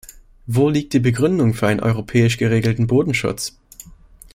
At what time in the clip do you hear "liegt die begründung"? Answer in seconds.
0.71-1.53